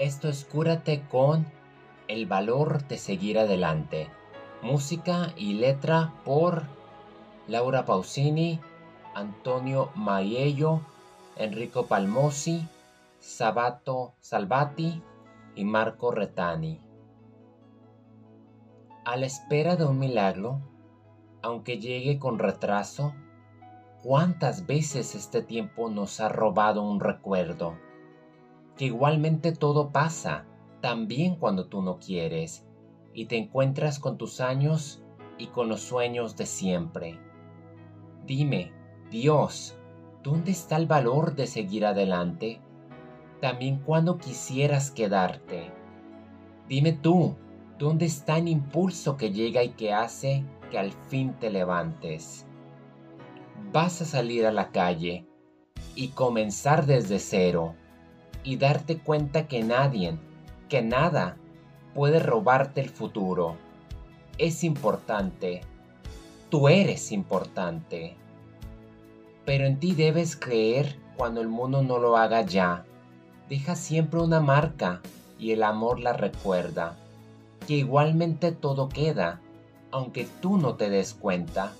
[0.00, 1.44] Esto es Cúrate con
[2.08, 4.08] El valor de seguir adelante.
[4.62, 6.62] Música y letra por
[7.46, 8.60] Laura Pausini,
[9.14, 10.80] Antonio Maiello,
[11.36, 12.66] Enrico Palmosi,
[13.18, 15.02] Sabato Salvati
[15.54, 16.80] y Marco Retani.
[19.04, 20.62] A la espera de un milagro,
[21.42, 23.12] aunque llegue con retraso,
[24.02, 27.74] ¿cuántas veces este tiempo nos ha robado un recuerdo?
[28.80, 30.46] Que igualmente todo pasa,
[30.80, 32.64] también cuando tú no quieres,
[33.12, 35.02] y te encuentras con tus años
[35.36, 37.18] y con los sueños de siempre.
[38.24, 38.72] Dime,
[39.10, 39.76] Dios,
[40.22, 42.62] ¿dónde está el valor de seguir adelante?
[43.42, 45.70] También cuando quisieras quedarte.
[46.66, 47.36] Dime tú,
[47.78, 52.46] ¿dónde está el impulso que llega y que hace que al fin te levantes?
[53.74, 55.26] Vas a salir a la calle
[55.94, 57.74] y comenzar desde cero
[58.44, 60.16] y darte cuenta que nadie,
[60.68, 61.36] que nada
[61.94, 63.56] puede robarte el futuro.
[64.38, 65.62] Es importante.
[66.48, 68.16] Tú eres importante.
[69.44, 72.84] Pero en ti debes creer cuando el mundo no lo haga ya.
[73.48, 75.00] Deja siempre una marca
[75.38, 76.96] y el amor la recuerda.
[77.66, 79.40] Que igualmente todo queda,
[79.90, 81.72] aunque tú no te des cuenta,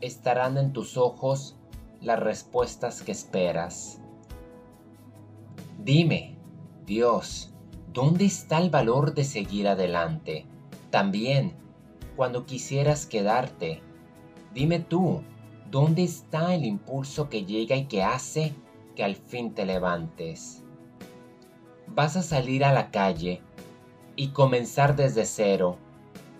[0.00, 1.56] estarán en tus ojos
[2.00, 4.00] las respuestas que esperas.
[5.84, 6.36] Dime,
[6.86, 7.54] Dios,
[7.92, 10.44] ¿dónde está el valor de seguir adelante?
[10.90, 11.54] También,
[12.16, 13.80] cuando quisieras quedarte,
[14.52, 15.22] dime tú,
[15.70, 18.54] ¿dónde está el impulso que llega y que hace
[18.96, 20.64] que al fin te levantes?
[21.86, 23.40] Vas a salir a la calle
[24.16, 25.78] y comenzar desde cero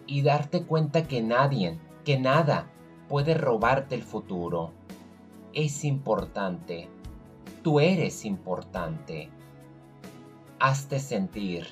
[0.09, 2.73] y darte cuenta que nadie, que nada
[3.09, 4.73] puede robarte el futuro.
[5.55, 6.89] Es importante.
[7.69, 9.29] Tú eres importante.
[10.59, 11.67] Hazte sentir.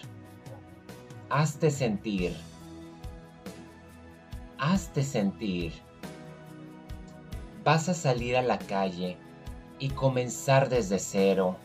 [1.30, 2.36] Hazte sentir.
[4.58, 5.72] Hazte sentir.
[7.64, 9.16] Vas a salir a la calle
[9.78, 11.56] y comenzar desde cero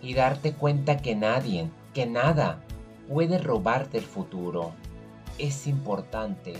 [0.00, 2.64] y darte cuenta que nadie, que nada
[3.08, 4.72] puede robarte el futuro.
[5.38, 6.54] Es importante.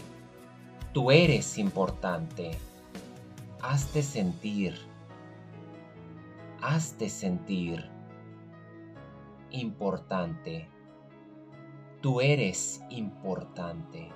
[0.93, 2.53] Tú eres importante.
[3.60, 4.91] Hazte sentir.
[6.65, 7.91] Hazte sentir.
[9.50, 10.71] Importante.
[12.00, 14.12] Tú eres importante.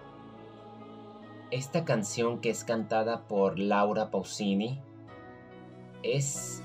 [1.51, 4.81] Esta canción que es cantada por Laura Pausini
[6.05, 6.63] es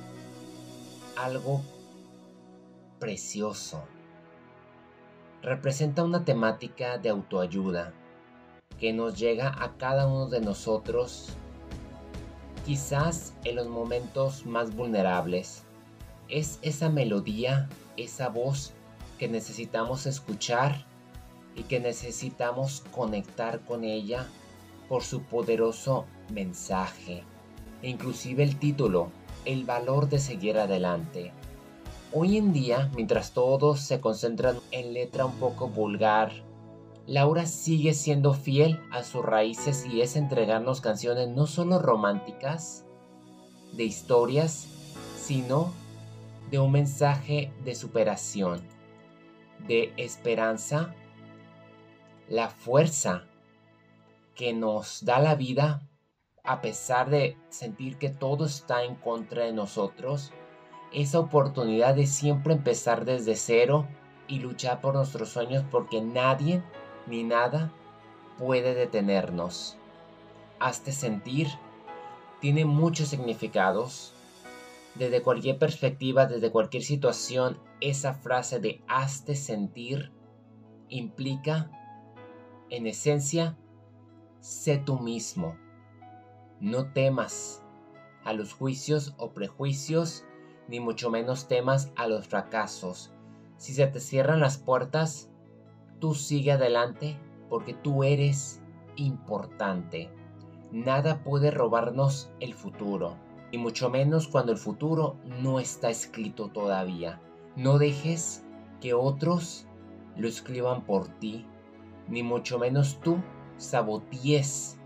[1.17, 1.61] algo
[2.99, 3.83] precioso.
[5.41, 7.91] Representa una temática de autoayuda
[8.79, 11.29] que nos llega a cada uno de nosotros,
[12.67, 15.65] quizás en los momentos más vulnerables.
[16.31, 18.71] Es esa melodía, esa voz
[19.19, 20.85] que necesitamos escuchar
[21.55, 24.27] y que necesitamos conectar con ella
[24.87, 27.23] por su poderoso mensaje.
[27.81, 29.11] Inclusive el título,
[29.43, 31.33] El valor de seguir adelante.
[32.13, 36.31] Hoy en día, mientras todos se concentran en letra un poco vulgar,
[37.07, 42.85] Laura sigue siendo fiel a sus raíces y es entregarnos canciones no solo románticas,
[43.73, 44.67] de historias,
[45.17, 45.73] sino
[46.51, 48.61] de un mensaje de superación,
[49.67, 50.93] de esperanza,
[52.27, 53.23] la fuerza
[54.35, 55.87] que nos da la vida
[56.43, 60.31] a pesar de sentir que todo está en contra de nosotros
[60.91, 63.87] esa oportunidad de siempre empezar desde cero
[64.27, 66.63] y luchar por nuestros sueños porque nadie
[67.07, 67.71] ni nada
[68.37, 69.77] puede detenernos.
[70.59, 71.47] Hazte sentir
[72.41, 74.13] tiene muchos significados.
[74.95, 80.11] Desde cualquier perspectiva, desde cualquier situación, esa frase de hazte sentir
[80.89, 81.71] implica,
[82.69, 83.57] en esencia,
[84.41, 85.55] sé tú mismo.
[86.59, 87.63] No temas
[88.23, 90.25] a los juicios o prejuicios
[90.67, 93.11] ni mucho menos temas a los fracasos.
[93.57, 95.29] Si se te cierran las puertas,
[95.99, 97.19] tú sigue adelante
[97.49, 98.61] porque tú eres
[98.95, 100.09] importante.
[100.71, 103.17] Nada puede robarnos el futuro,
[103.51, 107.21] y mucho menos cuando el futuro no está escrito todavía.
[107.55, 108.43] No dejes
[108.79, 109.65] que otros
[110.15, 111.45] lo escriban por ti,
[112.07, 113.17] ni mucho menos tú
[113.57, 114.77] sabotees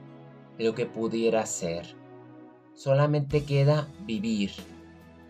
[0.57, 1.95] lo que pudiera ser.
[2.73, 4.51] Solamente queda vivir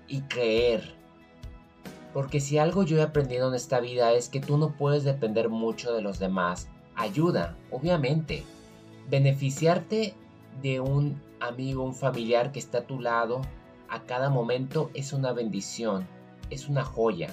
[0.08, 0.96] y creer.
[2.14, 5.50] Porque si algo yo he aprendido en esta vida es que tú no puedes depender
[5.50, 6.70] mucho de los demás.
[6.96, 8.44] Ayuda, obviamente.
[9.10, 10.16] Beneficiarte
[10.62, 13.42] de un amigo, un familiar que está a tu lado
[13.90, 16.08] a cada momento es una bendición,
[16.50, 17.30] es una joya.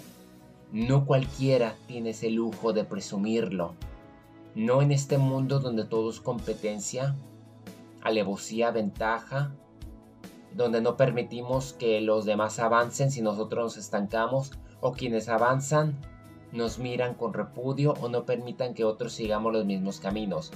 [0.70, 3.74] No cualquiera tiene ese lujo de presumirlo.
[4.54, 7.14] No en este mundo donde todo es competencia,
[8.02, 9.52] alevosía, ventaja,
[10.54, 15.96] donde no permitimos que los demás avancen si nosotros nos estancamos, o quienes avanzan
[16.52, 20.52] nos miran con repudio o no permitan que otros sigamos los mismos caminos.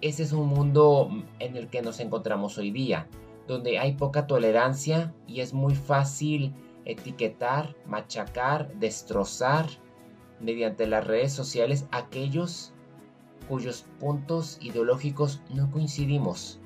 [0.00, 1.08] Ese es un mundo
[1.38, 3.08] en el que nos encontramos hoy día,
[3.48, 6.52] donde hay poca tolerancia y es muy fácil
[6.84, 9.66] etiquetar, machacar, destrozar
[10.40, 12.72] mediante las redes sociales aquellos
[13.48, 16.60] cuyos puntos ideológicos no coincidimos.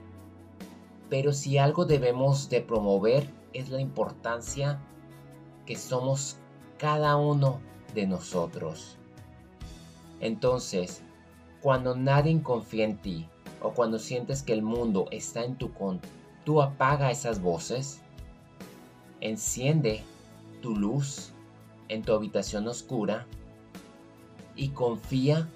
[1.08, 4.80] Pero si algo debemos de promover es la importancia
[5.66, 6.36] que somos
[6.78, 7.60] cada uno
[7.94, 8.96] de nosotros.
[10.20, 11.02] Entonces,
[11.60, 13.26] cuando nadie confía en ti
[13.62, 16.10] o cuando sientes que el mundo está en tu contra,
[16.44, 18.00] tú apaga esas voces,
[19.20, 20.02] enciende
[20.62, 21.32] tu luz
[21.88, 23.26] en tu habitación oscura
[24.56, 25.48] y confía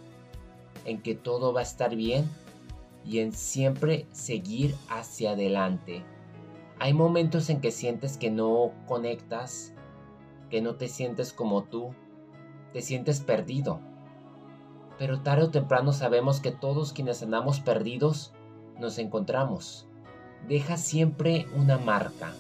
[0.85, 2.29] en que todo va a estar bien
[3.07, 6.03] y en siempre seguir hacia adelante.
[6.79, 9.73] Hay momentos en que sientes que no conectas,
[10.51, 11.95] que no te sientes como tú,
[12.73, 13.81] te sientes perdido.
[14.99, 18.33] Pero tarde o temprano sabemos que todos quienes andamos perdidos
[18.79, 19.87] nos encontramos.
[20.49, 22.33] Deja siempre una marca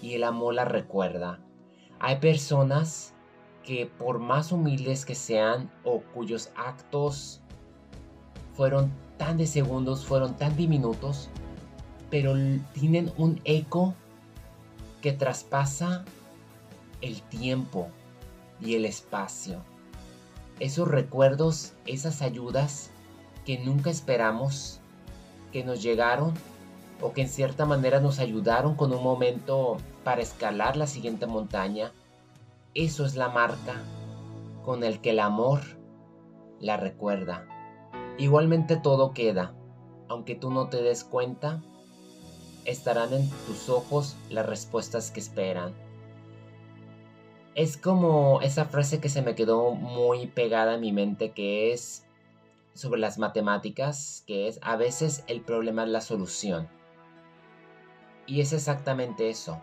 [0.00, 1.40] y el amor la recuerda.
[2.00, 3.14] Hay personas
[3.64, 7.40] que por más humildes que sean o cuyos actos
[8.54, 11.28] fueron tan de segundos, fueron tan diminutos,
[12.10, 12.34] pero
[12.72, 13.94] tienen un eco
[15.02, 16.04] que traspasa
[17.00, 17.88] el tiempo
[18.60, 19.62] y el espacio.
[20.60, 22.90] Esos recuerdos, esas ayudas
[23.44, 24.80] que nunca esperamos,
[25.52, 26.34] que nos llegaron
[27.00, 31.92] o que en cierta manera nos ayudaron con un momento para escalar la siguiente montaña,
[32.74, 33.74] eso es la marca
[34.64, 35.60] con el que el amor
[36.60, 37.46] la recuerda.
[38.18, 39.54] Igualmente todo queda,
[40.08, 41.62] aunque tú no te des cuenta,
[42.64, 45.72] estarán en tus ojos las respuestas que esperan.
[47.58, 52.04] Es como esa frase que se me quedó muy pegada en mi mente que es
[52.74, 56.68] sobre las matemáticas, que es a veces el problema es la solución.
[58.28, 59.60] Y es exactamente eso.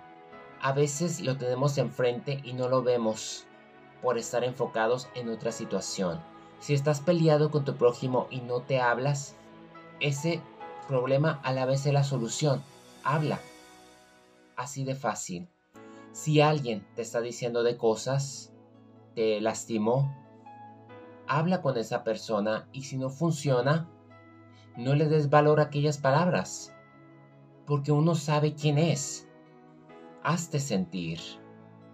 [0.59, 3.45] A veces lo tenemos enfrente y no lo vemos
[4.01, 6.19] por estar enfocados en otra situación.
[6.59, 9.37] Si estás peleado con tu prójimo y no te hablas,
[10.01, 10.41] ese
[10.89, 12.61] problema a la vez es la solución.
[13.05, 13.39] Habla.
[14.57, 15.47] Así de fácil.
[16.15, 18.53] Si alguien te está diciendo de cosas,
[19.15, 20.15] te lastimó,
[21.27, 23.89] habla con esa persona y si no funciona,
[24.77, 26.73] no le des valor a aquellas palabras,
[27.65, 29.27] porque uno sabe quién es.
[30.23, 31.19] Hazte sentir.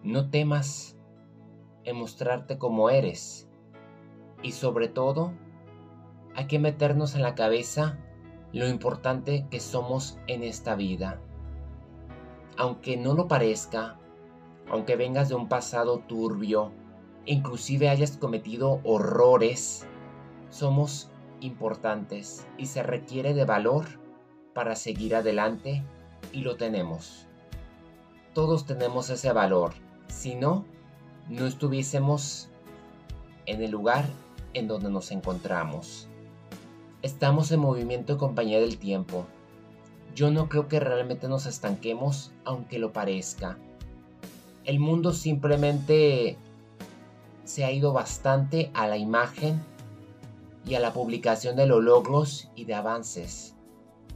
[0.04, 0.96] No temas
[1.84, 3.50] en mostrarte como eres
[4.44, 5.34] y sobre todo,
[6.36, 7.98] hay que meternos en la cabeza
[8.54, 11.20] lo importante que somos en esta vida.
[12.56, 13.98] Aunque no lo parezca,
[14.72, 16.72] aunque vengas de un pasado turbio,
[17.26, 19.86] inclusive hayas cometido horrores,
[20.50, 21.10] somos
[21.42, 23.86] importantes y se requiere de valor
[24.54, 25.84] para seguir adelante
[26.32, 27.28] y lo tenemos.
[28.34, 29.74] Todos tenemos ese valor,
[30.08, 30.64] si no,
[31.28, 32.50] no estuviésemos
[33.46, 34.06] en el lugar
[34.54, 36.08] en donde nos encontramos.
[37.02, 39.26] Estamos en movimiento en compañía del tiempo.
[40.16, 43.58] Yo no creo que realmente nos estanquemos, aunque lo parezca.
[44.64, 46.38] El mundo simplemente
[47.44, 49.60] se ha ido bastante a la imagen
[50.66, 53.56] y a la publicación de los logros y de avances.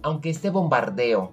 [0.03, 1.31] Aunque este bombardeo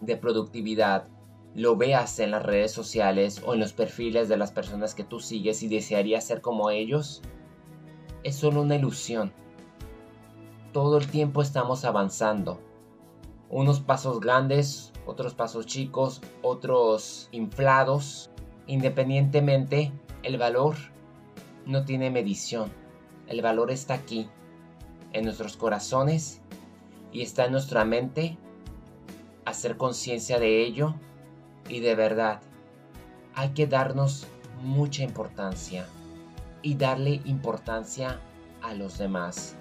[0.00, 1.06] de productividad
[1.54, 5.20] lo veas en las redes sociales o en los perfiles de las personas que tú
[5.20, 7.20] sigues y desearías ser como ellos,
[8.22, 9.32] es solo una ilusión.
[10.72, 12.58] Todo el tiempo estamos avanzando.
[13.50, 18.30] Unos pasos grandes, otros pasos chicos, otros inflados.
[18.66, 19.92] Independientemente,
[20.22, 20.76] el valor
[21.66, 22.70] no tiene medición.
[23.26, 24.28] El valor está aquí,
[25.12, 26.40] en nuestros corazones
[27.12, 28.38] y está en nuestra mente
[29.44, 30.94] hacer conciencia de ello
[31.68, 32.40] y de verdad
[33.34, 34.26] hay que darnos
[34.62, 35.86] mucha importancia
[36.62, 38.20] y darle importancia
[38.62, 39.56] a los demás.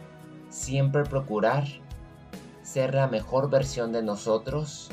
[0.49, 1.65] Siempre procurar
[2.61, 4.89] ser la mejor versión de nosotros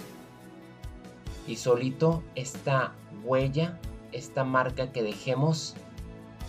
[1.49, 2.93] y solito esta
[3.25, 3.81] huella,
[4.13, 5.75] esta marca que dejemos,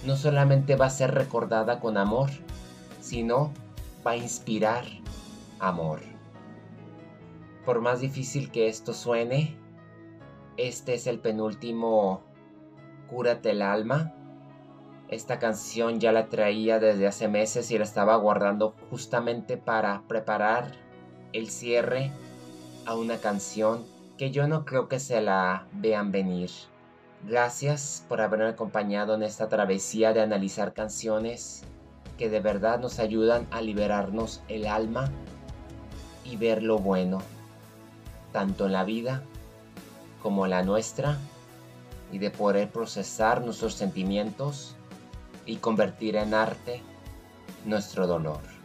[0.06, 2.29] no solamente va a ser recordada con amor,
[3.00, 3.51] sino
[4.06, 4.84] va a inspirar
[5.60, 6.01] amor.
[7.65, 9.58] Por más difícil que esto suene,
[10.58, 12.22] este es el penúltimo
[13.10, 14.13] Cúrate el alma
[15.08, 20.74] Esta canción ya la traía desde hace meses y la estaba guardando justamente para preparar
[21.32, 22.12] el cierre
[22.86, 23.86] a una canción
[24.19, 26.51] que yo no creo que se la vean venir.
[27.25, 31.63] Gracias por haberme acompañado en esta travesía de analizar canciones
[32.17, 35.09] que de verdad nos ayudan a liberarnos el alma
[36.25, 37.19] y ver lo bueno,
[38.33, 39.23] tanto en la vida
[40.21, 41.17] como la nuestra,
[42.11, 44.75] y de poder procesar nuestros sentimientos
[45.45, 46.81] y convertir en arte
[47.63, 48.59] nuestro dolor.